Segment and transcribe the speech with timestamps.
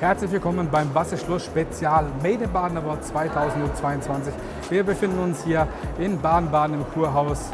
[0.00, 4.32] Herzlich willkommen beim Wasserschluss Spezial Made in Baden Award 2022.
[4.70, 5.68] Wir befinden uns hier
[5.98, 7.50] in Baden-Baden im Kurhaus.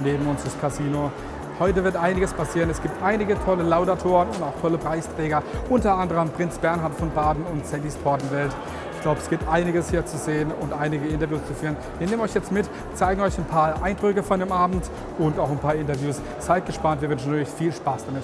[0.00, 1.10] Neben uns das Casino.
[1.58, 2.68] Heute wird einiges passieren.
[2.68, 7.46] Es gibt einige tolle Laudatoren und auch tolle Preisträger, unter anderem Prinz Bernhard von Baden
[7.50, 8.54] und Sallys Tortenwelt.
[8.96, 11.78] Ich glaube, es gibt einiges hier zu sehen und einige Interviews zu führen.
[11.98, 14.84] Wir nehmen euch jetzt mit, zeigen euch ein paar Eindrücke von dem Abend
[15.18, 16.20] und auch ein paar Interviews.
[16.40, 18.22] Seid gespannt, wir wünschen euch viel Spaß damit.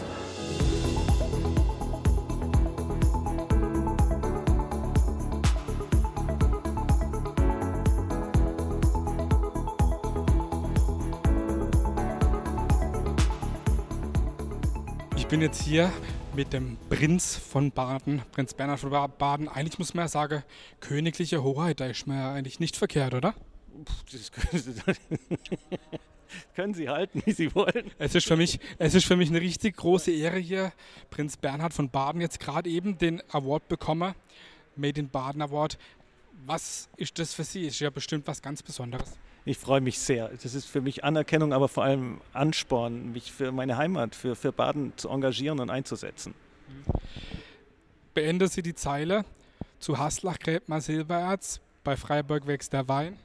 [15.42, 15.92] Bin jetzt hier
[16.37, 19.48] mit dem Prinz von Baden, Prinz Bernhard von Baden.
[19.48, 20.45] Eigentlich muss man ja sagen,
[20.78, 23.34] königliche Hoheit, da ist man ja eigentlich nicht verkehrt, oder?
[24.12, 24.30] Das
[26.55, 27.91] können Sie halten, wie Sie wollen.
[27.98, 30.73] Es ist, für mich, es ist für mich eine richtig große Ehre hier,
[31.10, 34.14] Prinz Bernhard von Baden jetzt gerade eben den Award bekommen,
[34.77, 35.77] Made in Baden Award.
[36.47, 37.67] Was ist das für Sie?
[37.67, 39.19] Ist ja bestimmt was ganz Besonderes.
[39.45, 40.29] Ich freue mich sehr.
[40.29, 44.53] Das ist für mich Anerkennung, aber vor allem Ansporn, mich für meine Heimat, für, für
[44.53, 46.35] Baden zu engagieren und einzusetzen.
[48.15, 49.25] Beende Sie die Zeile.
[49.81, 53.19] Zu Haslach gräbt man Silbererz, bei Freiburg wächst der Wein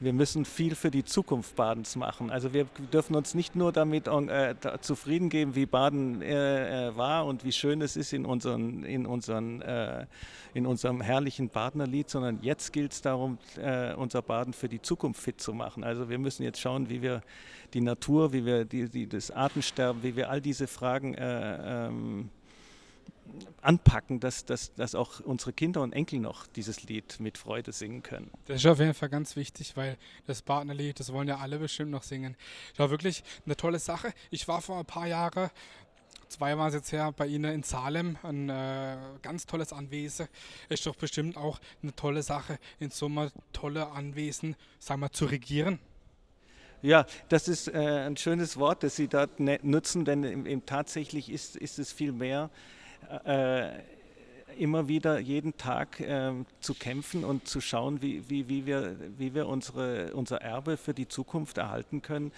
[0.00, 2.30] wir müssen viel für die Zukunft Badens machen.
[2.30, 7.26] Also wir dürfen uns nicht nur damit äh, zufrieden geben, wie Baden äh, äh, war
[7.26, 10.06] und wie schön es ist in, unseren, in, unseren, äh,
[10.54, 15.20] in unserem herrlichen Badenerlied, sondern jetzt gilt es darum, äh, unser Baden für die Zukunft
[15.20, 15.82] fit zu machen.
[15.82, 17.22] Also wir müssen jetzt schauen, wie wir
[17.74, 22.30] die Natur, wie wir die, die, das Artensterben, wie wir all diese Fragen äh, ähm,
[23.60, 28.02] anpacken, dass, dass, dass auch unsere Kinder und Enkel noch dieses Lied mit Freude singen
[28.02, 28.30] können.
[28.46, 31.90] Das ist auf jeden Fall ganz wichtig, weil das Partnerlied, das wollen ja alle bestimmt
[31.90, 32.36] noch singen.
[32.70, 34.12] Das war wirklich eine tolle Sache.
[34.30, 35.50] Ich war vor ein paar Jahren
[36.28, 40.28] zwei Mal jetzt her bei Ihnen in Salem, ein äh, ganz tolles Anwesen.
[40.68, 45.24] Ist doch bestimmt auch eine tolle Sache, in so einem tolle Anwesen, sagen wir, zu
[45.26, 45.78] regieren.
[46.80, 50.64] Ja, das ist äh, ein schönes Wort, das Sie dort ne-, nutzen, denn im, im
[50.64, 52.50] tatsächlich ist, ist es viel mehr
[54.58, 59.34] immer wieder jeden Tag äh, zu kämpfen und zu schauen, wie, wie, wie wir, wie
[59.34, 62.32] wir unsere, unser Erbe für die Zukunft erhalten können,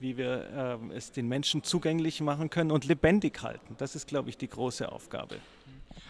[0.00, 3.76] wie wir äh, es den Menschen zugänglich machen können und lebendig halten.
[3.78, 5.36] Das ist, glaube ich, die große Aufgabe.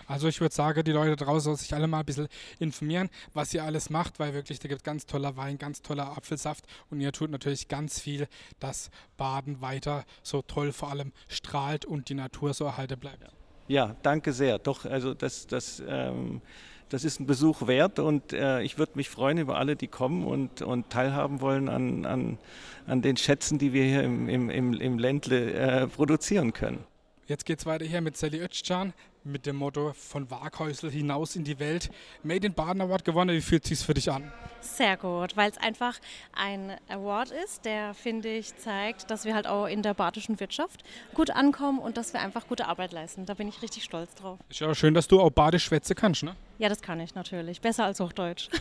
[0.08, 2.28] Also ich würde sagen, die Leute draußen sollen sich alle mal ein bisschen
[2.60, 6.64] informieren, was ihr alles macht, weil wirklich, da gibt ganz toller Wein, ganz toller Apfelsaft
[6.90, 8.28] und ihr tut natürlich ganz viel,
[8.60, 13.22] dass Baden weiter so toll vor allem strahlt und die Natur so erhalten bleibt.
[13.22, 13.28] Ja.
[13.68, 14.58] Ja, danke sehr.
[14.58, 16.40] Doch, also das, das, ähm,
[16.88, 20.24] das ist ein Besuch wert und äh, ich würde mich freuen über alle, die kommen
[20.24, 22.38] und, und teilhaben wollen an, an,
[22.86, 26.84] an den Schätzen, die wir hier im, im, im, Ländle äh, produzieren können.
[27.26, 28.92] Jetzt geht es weiter hier mit Sally Özcan
[29.26, 31.90] mit dem Motto von Waghäusel hinaus in die Welt.
[32.22, 33.36] Made in Baden Award gewonnen.
[33.36, 34.32] Wie fühlt es sich für dich an?
[34.60, 35.98] Sehr gut, weil es einfach
[36.32, 40.82] ein Award ist, der, finde ich, zeigt, dass wir halt auch in der badischen Wirtschaft
[41.14, 43.26] gut ankommen und dass wir einfach gute Arbeit leisten.
[43.26, 44.38] Da bin ich richtig stolz drauf.
[44.48, 46.34] Ist ja schön, dass du auch badisch schwätze kannst, ne?
[46.58, 47.60] Ja, das kann ich natürlich.
[47.60, 48.48] Besser als Hochdeutsch.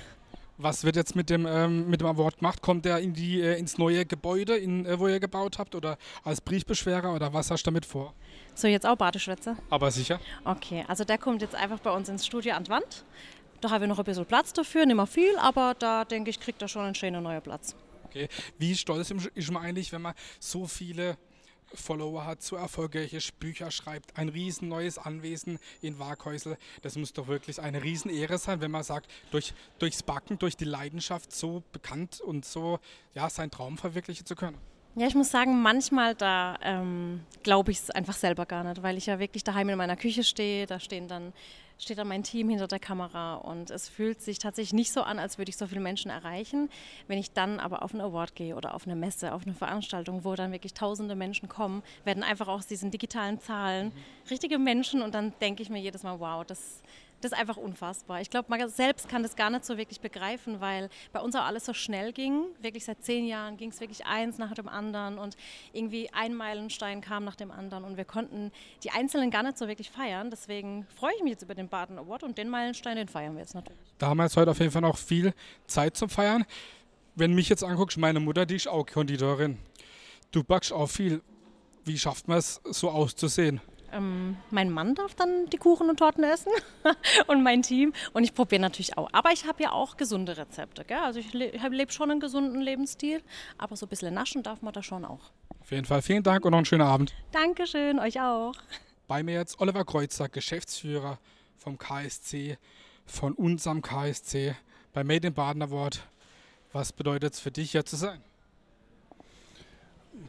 [0.58, 2.62] Was wird jetzt mit dem, ähm, mit dem Award gemacht?
[2.62, 5.98] Kommt der in die, äh, ins neue Gebäude, in, äh, wo ihr gebaut habt, oder
[6.24, 8.14] als Briefbeschwerer oder was hast du damit vor?
[8.54, 9.58] So, jetzt auch Badeschwätze?
[9.70, 10.20] Aber sicher.
[10.46, 13.04] Okay, also der kommt jetzt einfach bei uns ins Studio an die Wand.
[13.60, 16.40] Da haben wir noch ein bisschen Platz dafür, nicht mehr viel, aber da denke ich,
[16.40, 17.76] kriegt er schon einen schönen neuen Platz.
[18.06, 21.18] Okay, wie stolz ist man eigentlich, wenn man so viele
[21.74, 26.58] Follower hat, so erfolgreiche Bücher schreibt, ein riesen neues Anwesen in Waghäusel.
[26.82, 30.66] Das muss doch wirklich eine Riesenehre sein, wenn man sagt, durch, durchs Backen, durch die
[30.66, 32.80] Leidenschaft so bekannt und so
[33.14, 34.58] ja, seinen Traum verwirklichen zu können.
[34.98, 38.98] Ja, ich muss sagen, manchmal da ähm, glaube ich es einfach selber gar nicht, weil
[38.98, 41.34] ich ja wirklich daheim in meiner Küche stehe, da stehen dann
[41.78, 45.20] steht dann mein Team hinter der Kamera und es fühlt sich tatsächlich nicht so an,
[45.20, 46.70] als würde ich so viele Menschen erreichen.
[47.08, 50.24] Wenn ich dann aber auf einen Award gehe oder auf eine Messe, auf eine Veranstaltung,
[50.24, 54.30] wo dann wirklich tausende Menschen kommen, werden einfach aus diesen digitalen Zahlen mhm.
[54.30, 56.82] richtige Menschen und dann denke ich mir jedes Mal, wow, das
[57.26, 58.22] das ist einfach unfassbar.
[58.22, 61.44] Ich glaube, man selbst kann das gar nicht so wirklich begreifen, weil bei uns auch
[61.44, 62.44] alles so schnell ging.
[62.62, 65.36] Wirklich seit zehn Jahren ging es wirklich eins nach dem anderen und
[65.74, 68.52] irgendwie ein Meilenstein kam nach dem anderen und wir konnten
[68.84, 70.30] die Einzelnen gar nicht so wirklich feiern.
[70.30, 73.42] Deswegen freue ich mich jetzt über den Baden Award und den Meilenstein, den feiern wir
[73.42, 73.80] jetzt natürlich.
[73.98, 75.34] Da haben wir jetzt heute auf jeden Fall noch viel
[75.66, 76.46] Zeit zum Feiern.
[77.16, 79.58] Wenn mich jetzt anguckst, meine Mutter, die ist auch Konditorin.
[80.32, 81.22] Du backst auch viel.
[81.86, 83.62] Wie schafft man es, so auszusehen?
[83.92, 86.52] Ähm, mein Mann darf dann die Kuchen und Torten essen
[87.28, 87.94] und mein Team.
[88.14, 89.10] Und ich probiere natürlich auch.
[89.12, 90.84] Aber ich habe ja auch gesunde Rezepte.
[90.86, 90.98] Gell?
[90.98, 93.22] Also ich le lebe schon einen gesunden Lebensstil,
[93.58, 95.32] aber so ein bisschen naschen darf man da schon auch.
[95.62, 97.14] Auf jeden Fall vielen Dank und noch einen schönen Abend.
[97.32, 98.54] Dankeschön, euch auch.
[99.08, 101.20] Bei mir jetzt Oliver Kreuzer, Geschäftsführer
[101.58, 102.58] vom KSC,
[103.06, 104.56] von unserem KSC
[104.94, 106.08] bei Made in Baden Award.
[106.72, 108.22] Was bedeutet es für dich, hier zu sein?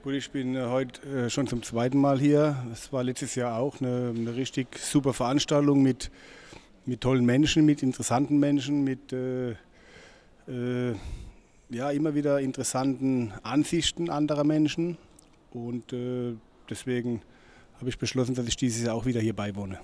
[0.03, 2.57] Gut, ich bin äh, heute äh, schon zum zweiten Mal hier.
[2.73, 6.11] Es war letztes Jahr auch eine, eine, richtig super Veranstaltung mit,
[6.87, 9.51] mit tollen Menschen, mit interessanten Menschen, mit äh,
[10.49, 10.95] äh,
[11.71, 14.99] ja, immer wieder interessanten Ansichten anderer Menschen.
[15.53, 16.35] Und äh,
[16.69, 17.23] deswegen
[17.79, 19.79] habe ich beschlossen, dass ich dieses Jahr auch wieder hier beiwohne.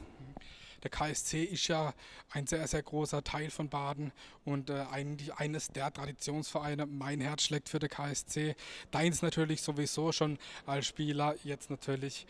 [0.83, 1.95] Der KSC ist ja
[2.31, 4.13] ein sehr, sehr großer Teil von Baden
[4.45, 6.87] und äh, eigentlich eines der Traditionsvereine.
[6.87, 8.57] Mein Herz schlägt für den KSC.
[8.91, 12.27] Deins natürlich sowieso schon als Spieler, jetzt natürlich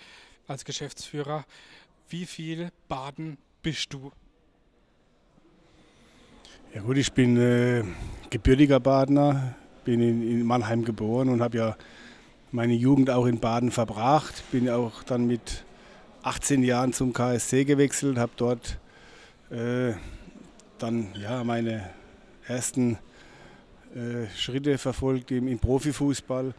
[0.47, 1.45] als Geschäftsführer.
[2.09, 4.13] Wie viel Baden bist du?
[6.75, 7.85] Ja gut, ich bin äh,
[8.31, 11.77] gebürtiger Badener, bin in, in Mannheim geboren und habe ja
[12.51, 14.43] meine Jugend auch in Baden verbracht.
[14.53, 15.65] Bin auch dann mit
[16.23, 18.79] 18 Jahren zum KSC gewechselt, habe dort
[19.51, 19.93] äh,
[20.79, 21.91] dann ja, meine
[22.47, 22.99] ersten
[23.95, 26.55] äh, Schritte verfolgt im, im, Profifußball.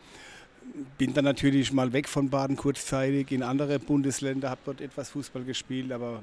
[0.98, 5.44] Bin dann natürlich mal weg von Baden kurzzeitig in andere Bundesländer, habe dort etwas Fußball
[5.44, 6.21] gespielt, aber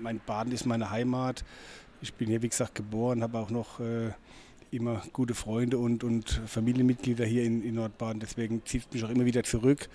[0.00, 1.44] mein Baden ist meine Heimat.
[2.00, 4.10] Ich bin hier, wie gesagt, geboren, habe auch noch äh,
[4.70, 8.20] immer gute Freunde und, und Familienmitglieder hier in, in Nordbaden.
[8.20, 9.88] Deswegen zieht mich auch immer wieder zurück.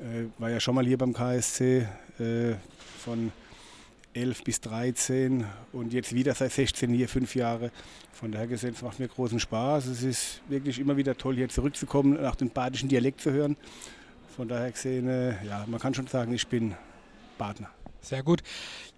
[0.00, 1.86] Äh, war ja schon mal hier beim KSC
[2.18, 2.54] äh,
[2.98, 3.32] von
[4.12, 7.70] 11 bis 13 und jetzt wieder seit 16 hier, fünf Jahre.
[8.12, 9.86] Von daher gesehen, es macht mir großen Spaß.
[9.86, 13.56] Es ist wirklich immer wieder toll, hier zurückzukommen und auch den badischen Dialekt zu hören.
[14.36, 16.74] Von daher gesehen, äh, ja, man kann schon sagen, ich bin
[17.38, 17.70] Badner.
[18.00, 18.42] Sehr gut.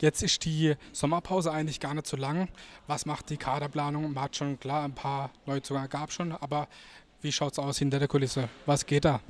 [0.01, 2.49] Jetzt ist die Sommerpause eigentlich gar nicht so lang.
[2.87, 4.13] Was macht die Kaderplanung?
[4.13, 6.69] Man hat schon klar ein paar Neuzugänge gab schon, aber
[7.23, 8.49] wie schaut es aus hinter der Kulisse?
[8.67, 9.21] Was geht da?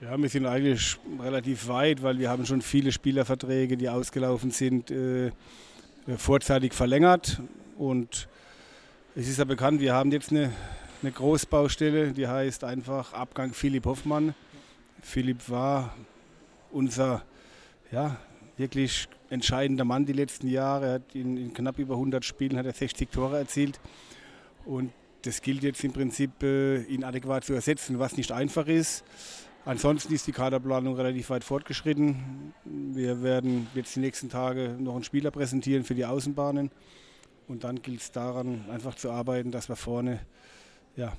[0.00, 4.92] Ja, wir sind eigentlich relativ weit, weil wir haben schon viele Spielerverträge, die ausgelaufen sind,
[4.92, 5.32] äh,
[6.16, 7.42] vorzeitig verlängert.
[7.76, 8.28] Und
[9.16, 10.52] es ist ja bekannt, wir haben jetzt eine,
[11.02, 14.36] eine Großbaustelle, die heißt einfach Abgang Philipp Hoffmann.
[15.02, 15.96] Philipp war
[16.70, 17.24] unser
[17.90, 18.18] ja,
[18.56, 20.86] wirklich entscheidender Mann die letzten Jahre.
[20.86, 23.80] Er hat in, in knapp über 100 Spielen hat er 60 Tore erzielt.
[24.64, 24.92] Und
[25.22, 29.02] das gilt jetzt im Prinzip, äh, ihn adäquat zu ersetzen, was nicht einfach ist.
[29.64, 32.54] Ansonsten ist die Kaderplanung relativ weit fortgeschritten.
[32.64, 36.70] Wir werden jetzt die nächsten Tage noch einen Spieler präsentieren für die Außenbahnen.
[37.48, 40.20] Und dann gilt es daran, einfach zu arbeiten, dass wir vorne
[40.96, 41.12] ja,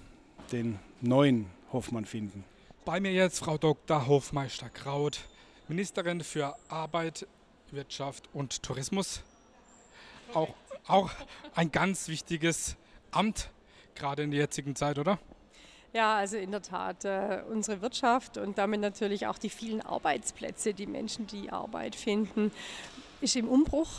[0.51, 2.43] den neuen Hoffmann finden.
[2.85, 4.07] Bei mir jetzt Frau Dr.
[4.07, 5.19] Hofmeister Kraut,
[5.67, 7.27] Ministerin für Arbeit,
[7.71, 9.21] Wirtschaft und Tourismus.
[10.33, 10.53] Auch,
[10.87, 11.11] auch
[11.55, 12.75] ein ganz wichtiges
[13.11, 13.51] Amt,
[13.95, 15.19] gerade in der jetzigen Zeit, oder?
[15.91, 20.73] Ja, also in der Tat, äh, unsere Wirtschaft und damit natürlich auch die vielen Arbeitsplätze,
[20.73, 22.51] die Menschen, die Arbeit finden,
[23.21, 23.89] ist im Umbruch.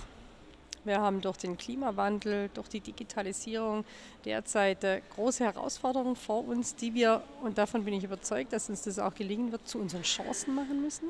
[0.84, 3.84] Wir haben durch den Klimawandel, durch die Digitalisierung
[4.24, 8.82] derzeit äh, große Herausforderungen vor uns, die wir, und davon bin ich überzeugt, dass uns
[8.82, 11.08] das auch gelingen wird, zu unseren Chancen machen müssen.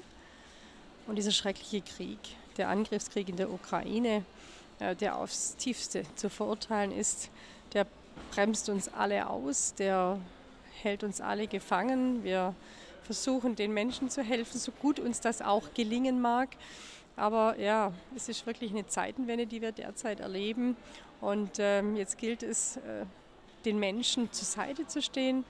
[1.06, 2.18] Und dieser schreckliche Krieg,
[2.56, 4.24] der Angriffskrieg in der Ukraine,
[4.78, 7.28] äh, der aufs tiefste zu verurteilen ist,
[7.74, 7.86] der
[8.30, 10.18] bremst uns alle aus, der
[10.82, 12.24] hält uns alle gefangen.
[12.24, 12.54] Wir
[13.02, 16.48] versuchen den Menschen zu helfen, so gut uns das auch gelingen mag.
[17.16, 20.76] Aber ja, es ist wirklich eine Zeitenwende, die wir derzeit erleben.
[21.20, 23.04] Und ähm, jetzt gilt es, äh,
[23.64, 25.44] den Menschen zur Seite zu stehen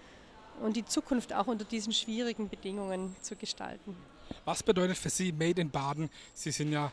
[0.63, 3.97] und die Zukunft auch unter diesen schwierigen Bedingungen zu gestalten.
[4.45, 6.11] Was bedeutet für Sie Made in Baden?
[6.35, 6.93] Sie sind ja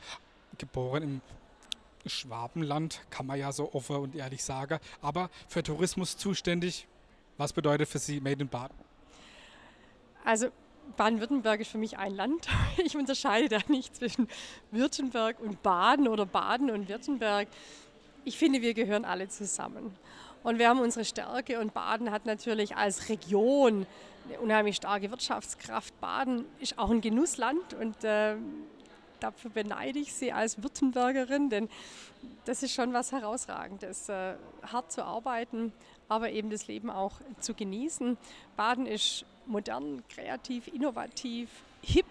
[0.57, 1.21] geboren im
[2.09, 6.87] Schwabenland, kann man ja so offen und ehrlich sagen, aber für Tourismus zuständig.
[7.37, 8.75] Was bedeutet für Sie Made in Baden?
[10.25, 10.47] Also
[10.95, 12.47] Baden-Württemberg ist für mich ein Land.
[12.83, 14.27] Ich unterscheide da nicht zwischen
[14.71, 17.47] Württemberg und Baden oder Baden und Württemberg.
[18.23, 19.95] Ich finde, wir gehören alle zusammen.
[20.43, 23.85] Und wir haben unsere Stärke und Baden hat natürlich als Region
[24.27, 25.99] eine unheimlich starke Wirtschaftskraft.
[25.99, 28.35] Baden ist auch ein Genussland und äh,
[29.19, 31.69] dafür beneide ich Sie als Württembergerin, denn
[32.45, 34.09] das ist schon was Herausragendes.
[34.09, 34.35] Äh,
[34.71, 35.73] hart zu arbeiten,
[36.09, 38.17] aber eben das Leben auch zu genießen.
[38.55, 41.49] Baden ist modern, kreativ, innovativ,
[41.81, 42.05] hip.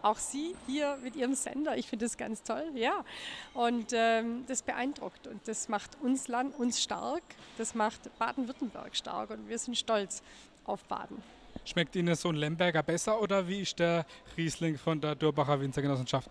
[0.00, 3.04] Auch Sie hier mit Ihrem Sender, ich finde das ganz toll, ja.
[3.52, 7.22] Und ähm, das beeindruckt und das macht uns Land, uns stark,
[7.58, 10.22] das macht Baden-Württemberg stark und wir sind stolz
[10.64, 11.20] auf Baden.
[11.64, 16.30] Schmeckt Ihnen so ein Lemberger besser oder wie ist der Riesling von der Durbacher Winzergenossenschaft?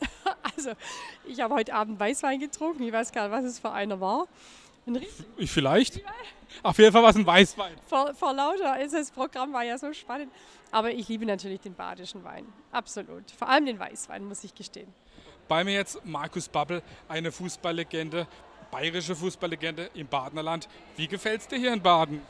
[0.56, 0.72] also,
[1.26, 4.26] ich habe heute Abend Weißwein getrunken, ich weiß gar nicht, was es für einer war.
[5.36, 6.00] Ich vielleicht.
[6.62, 7.74] Auf jeden Fall war es ein Weißwein.
[7.86, 10.30] Vor, vor lauter, das Programm war ja so spannend.
[10.70, 12.46] Aber ich liebe natürlich den badischen Wein.
[12.72, 13.30] Absolut.
[13.30, 14.92] Vor allem den Weißwein, muss ich gestehen.
[15.48, 18.26] Bei mir jetzt Markus Babbel, eine Fußballlegende,
[18.70, 20.68] bayerische Fußballlegende im Badenerland.
[20.96, 22.22] Wie gefällt es dir hier in Baden?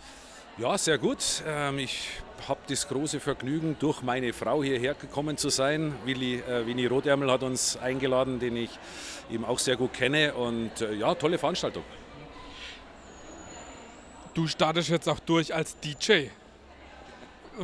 [0.56, 1.42] Ja, sehr gut.
[1.46, 2.08] Ähm, ich
[2.48, 5.94] habe das große Vergnügen, durch meine Frau hierher gekommen zu sein.
[6.04, 8.70] Willi, äh, Winnie Rotärmel hat uns eingeladen, den ich
[9.30, 10.34] eben auch sehr gut kenne.
[10.34, 11.82] Und äh, ja, tolle Veranstaltung.
[14.34, 16.26] Du startest jetzt auch durch als DJ.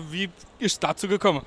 [0.09, 1.43] Wie ist es dazu gekommen?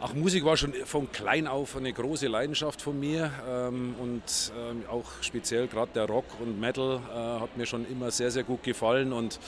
[0.00, 4.22] Ach, Musik war schon von klein auf eine große Leidenschaft von mir ähm, und
[4.58, 8.42] ähm, auch speziell gerade der Rock und Metal äh, hat mir schon immer sehr, sehr
[8.42, 9.38] gut gefallen und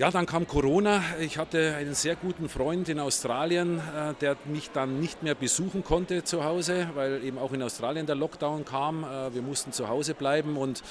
[0.00, 1.02] ja, dann kam Corona.
[1.20, 5.84] Ich hatte einen sehr guten Freund in Australien, äh, der mich dann nicht mehr besuchen
[5.84, 9.04] konnte zu Hause, weil eben auch in Australien der Lockdown kam.
[9.04, 10.82] Äh, wir mussten zu Hause bleiben und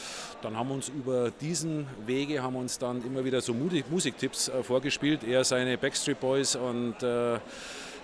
[0.44, 5.24] dann haben uns über diesen Wege haben uns dann immer wieder so Musiktipps äh, vorgespielt.
[5.24, 6.98] Er seine Backstreet Boys und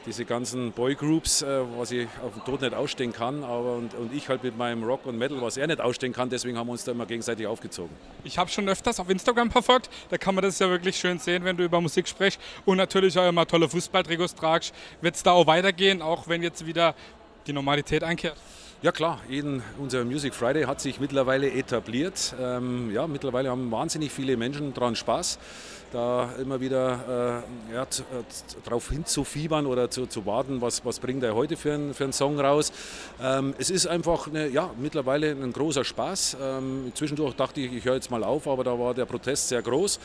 [0.05, 4.13] diese ganzen Boygroups, äh, was ich auf dem Tod nicht ausstehen kann, aber und, und
[4.13, 6.73] ich halt mit meinem Rock und Metal, was er nicht ausstehen kann, deswegen haben wir
[6.73, 7.95] uns da immer gegenseitig aufgezogen.
[8.23, 11.43] Ich habe schon öfters auf Instagram verfolgt, da kann man das ja wirklich schön sehen,
[11.43, 14.73] wenn du über Musik sprichst und natürlich auch immer tolle Fußballtrikots tragst.
[15.01, 16.95] Wird es da auch weitergehen, auch wenn jetzt wieder
[17.47, 18.37] die Normalität einkehrt?
[18.85, 22.35] Ja klar, jeden, unser Music Friday hat sich mittlerweile etabliert.
[22.39, 25.39] Ähm, ja, mittlerweile haben wahnsinnig viele Menschen daran Spaß
[25.95, 27.85] da immer wieder äh, ja, äh,
[28.63, 32.13] darauf hinzufiebern oder zu, zu warten, was, was bringt er heute für, ein, für einen
[32.13, 32.71] Song raus.
[33.21, 36.37] Ähm, es ist einfach eine, ja, mittlerweile ein großer Spaß.
[36.41, 39.61] Ähm, zwischendurch dachte ich, ich höre jetzt mal auf, aber da war der Protest sehr
[39.61, 39.99] groß.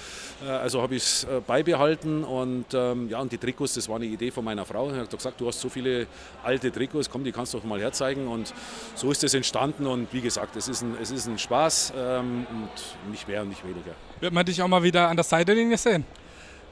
[0.46, 3.96] Äh, also habe ich es äh, beibehalten und ähm, ja, und die Trikots, das war
[3.96, 4.90] eine Idee von meiner Frau.
[4.90, 6.06] Sie hat gesagt, du hast so viele
[6.44, 8.28] alte Trikots, komm, die kannst du doch mal herzeigen.
[8.28, 8.54] Und
[8.95, 12.47] so ist es entstanden und wie gesagt, es ist ein, es ist ein Spaß ähm,
[12.50, 13.93] und nicht mehr und nicht weniger.
[14.21, 16.05] Wird man dich auch mal wieder an der Seitenlinie sehen?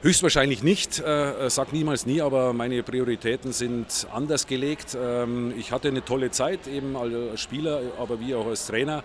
[0.01, 4.97] Höchstwahrscheinlich nicht, äh, äh, sag niemals nie, aber meine Prioritäten sind anders gelegt.
[4.97, 9.03] Ähm, ich hatte eine tolle Zeit, eben als Spieler, aber wie auch als Trainer.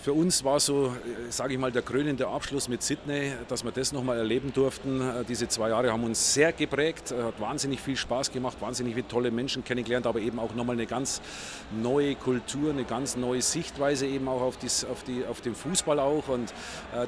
[0.00, 3.72] Für uns war so, äh, sage ich mal, der krönende Abschluss mit Sydney, dass wir
[3.72, 5.00] das nochmal erleben durften.
[5.00, 8.94] Äh, diese zwei Jahre haben uns sehr geprägt, äh, hat wahnsinnig viel Spaß gemacht, wahnsinnig
[8.94, 11.20] viele tolle Menschen kennengelernt, aber eben auch nochmal eine ganz
[11.82, 15.98] neue Kultur, eine ganz neue Sichtweise eben auch auf, dies, auf, die, auf den Fußball
[15.98, 16.28] auch.
[16.28, 16.54] Und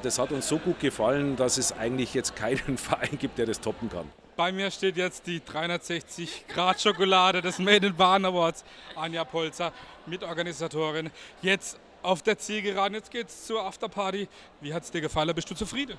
[0.03, 3.61] das hat uns so gut gefallen, dass es eigentlich jetzt keinen Verein gibt, der das
[3.61, 4.05] toppen kann.
[4.35, 8.63] Bei mir steht jetzt die 360 Grad Schokolade des Made in Bahn Awards.
[8.95, 9.71] Anja Polzer,
[10.05, 11.09] Mitorganisatorin.
[11.41, 12.95] Jetzt auf der Zielgeraden.
[12.95, 14.27] Jetzt geht's zur Afterparty.
[14.61, 15.33] Wie hat es dir gefallen?
[15.35, 15.97] Bist du zufrieden?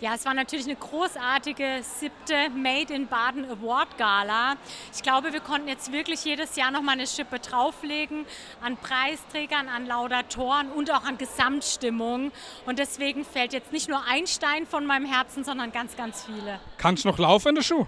[0.00, 4.56] Ja, es war natürlich eine großartige siebte Made in Baden Award Gala.
[4.94, 8.26] Ich glaube, wir konnten jetzt wirklich jedes Jahr noch mal eine Schippe drauflegen
[8.60, 12.32] an Preisträgern, an Laudatoren und auch an Gesamtstimmung.
[12.66, 16.60] Und deswegen fällt jetzt nicht nur ein Stein von meinem Herzen, sondern ganz, ganz viele.
[16.78, 17.86] Kannst du noch laufen in der Schuh?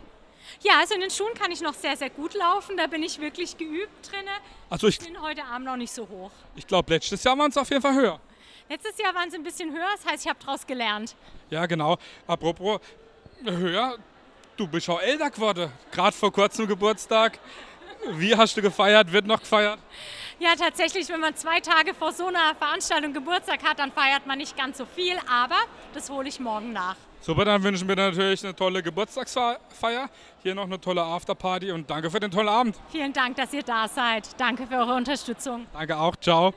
[0.62, 2.76] Ja, also in den Schuhen kann ich noch sehr, sehr gut laufen.
[2.76, 4.26] Da bin ich wirklich geübt drin.
[4.70, 6.30] Also ich, ich bin heute Abend noch nicht so hoch.
[6.54, 8.20] Ich glaube, letztes Jahr waren es auf jeden Fall höher.
[8.68, 11.14] Letztes Jahr waren sie ein bisschen höher, das heißt, ich habe daraus gelernt.
[11.50, 11.98] Ja, genau.
[12.26, 12.80] Apropos
[13.44, 13.96] höher,
[14.56, 15.70] du bist auch älter geworden.
[15.92, 17.38] Gerade vor kurzem Geburtstag.
[18.12, 19.12] Wie hast du gefeiert?
[19.12, 19.78] Wird noch gefeiert?
[20.38, 24.37] Ja, tatsächlich, wenn man zwei Tage vor so einer Veranstaltung Geburtstag hat, dann feiert man
[24.37, 25.57] nicht ganz so viel, aber
[25.95, 26.97] das hole ich morgen nach.
[27.23, 30.11] Super, dann wünschen wir natürlich eine tolle Geburtstagsfeier,
[30.43, 32.76] hier noch eine tolle Afterparty und danke für den tollen Abend.
[32.93, 34.28] Vielen Dank, dass ihr da seid.
[34.38, 35.66] Danke für eure Unterstützung.
[35.73, 36.14] Danke auch.
[36.16, 36.52] Ciao.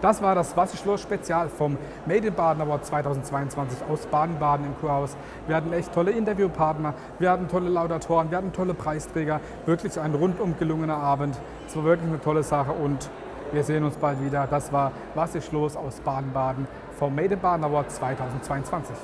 [0.00, 1.76] Das war das Wasserschloss-Spezial vom
[2.06, 5.14] Made in Baden Award 2022 aus Baden-Baden im Kurhaus.
[5.46, 9.40] Wir hatten echt tolle Interviewpartner, wir hatten tolle Laudatoren, wir hatten tolle Preisträger.
[9.66, 11.38] Wirklich ein rundum gelungener Abend.
[11.66, 13.10] Es war wirklich eine tolle Sache und
[13.52, 14.46] wir sehen uns bald wieder.
[14.46, 16.66] Das war Was aus Baden-Baden
[16.98, 18.96] vom Made in Baden Award 2022.